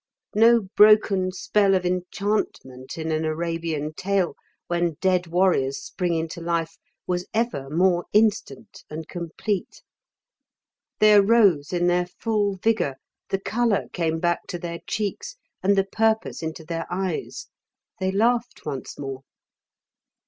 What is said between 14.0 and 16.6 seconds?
back to their cheeks and the purpose